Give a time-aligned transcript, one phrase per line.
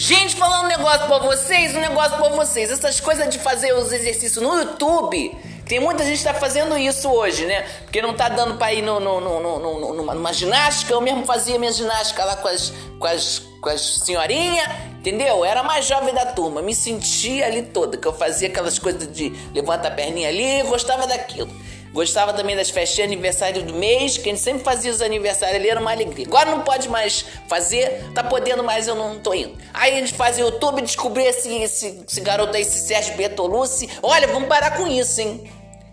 [0.00, 2.70] Gente, falando um negócio pra vocês, um negócio pra vocês.
[2.70, 5.36] Essas coisas de fazer os exercícios no YouTube,
[5.66, 7.62] tem muita gente que tá fazendo isso hoje, né?
[7.82, 10.92] Porque não tá dando pra ir no, no, no, no, numa, numa ginástica.
[10.92, 14.68] Eu mesmo fazia minha ginástica lá com as, com as, com as senhorinhas,
[15.00, 15.44] entendeu?
[15.44, 16.62] Era a mais jovem da turma.
[16.62, 21.08] Me sentia ali toda, que eu fazia aquelas coisas de levanta a perninha ali, gostava
[21.08, 21.50] daquilo.
[21.92, 25.68] Gostava também das festinhas aniversário do mês, que a gente sempre fazia os aniversários ali,
[25.68, 26.26] era uma alegria.
[26.26, 29.56] Agora não pode mais fazer, tá podendo mais, eu não tô indo.
[29.72, 33.88] Aí a gente fazia o YouTube, descobri esse, esse, esse garoto aí, esse Sérgio Bertolucci.
[34.02, 35.50] Olha, vamos parar com isso, hein?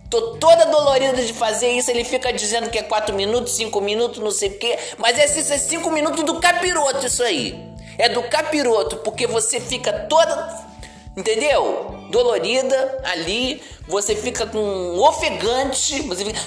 [0.10, 1.90] Tô toda dolorida de fazer isso.
[1.90, 4.78] Ele fica dizendo que é 4 minutos, 5 minutos, não sei o quê.
[4.98, 7.60] Mas esses é 5 minutos do capiroto, isso aí.
[7.98, 10.66] É do capiroto, porque você fica toda.
[11.18, 11.95] Entendeu?
[12.16, 13.62] Dolorida ali.
[13.90, 16.02] Você fica com ofegante.
[16.04, 16.40] Você fica.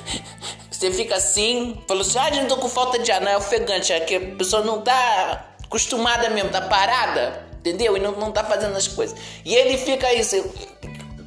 [0.71, 1.79] Você fica assim.
[1.87, 3.21] Falou assim: ah, não tô com falta de ar.
[3.21, 3.93] Não é ofegante.
[3.93, 7.47] É que a pessoa não tá acostumada mesmo, tá parada.
[7.61, 7.97] Entendeu?
[7.97, 9.19] E não, não tá fazendo as coisas.
[9.45, 10.37] E ele fica isso.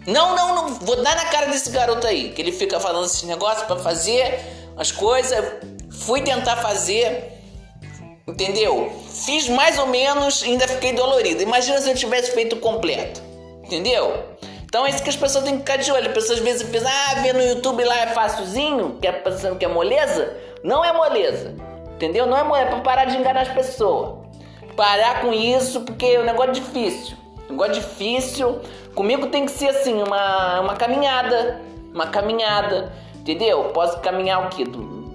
[0.08, 0.74] Não, não, não.
[0.76, 2.32] Vou dar na cara desse garoto aí.
[2.32, 4.40] Que ele fica falando esses negócios para fazer
[4.76, 5.38] as coisas.
[5.92, 7.40] Fui tentar fazer.
[8.28, 8.92] Entendeu?
[9.08, 11.44] Fiz mais ou menos ainda fiquei dolorido.
[11.44, 13.31] Imagina se eu tivesse feito completo.
[13.72, 14.26] Entendeu?
[14.66, 16.08] Então é isso que as pessoas têm que ficar de olho.
[16.08, 19.58] As pessoas às vezes pensam, ah, ver no YouTube lá é facilzinho, que é pensando
[19.58, 20.36] que é moleza.
[20.62, 21.56] Não é moleza.
[21.96, 22.26] Entendeu?
[22.26, 24.26] Não é moleza, é pra parar de enganar as pessoas.
[24.76, 27.16] Parar com isso, porque é um negócio difícil.
[27.50, 28.60] Negócio difícil.
[28.94, 31.62] Comigo tem que ser assim, uma, uma caminhada.
[31.94, 32.92] Uma caminhada.
[33.16, 33.70] Entendeu?
[33.74, 34.66] Posso caminhar o quê?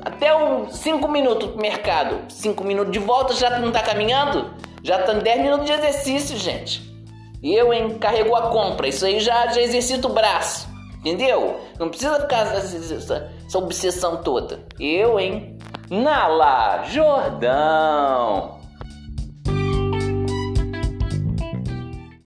[0.03, 2.21] Até uns 5 minutos pro mercado.
[2.31, 4.51] 5 minutos de volta já não tá caminhando?
[4.83, 6.96] Já tá 10 minutos de exercício, gente.
[7.43, 8.89] Eu, hein, carregou a compra.
[8.89, 10.69] Isso aí já, já exercita o braço.
[11.01, 11.61] Entendeu?
[11.79, 14.61] Não precisa ficar essa, essa obsessão toda.
[14.81, 15.57] Eu, hein?
[15.89, 18.59] Nala Jordão.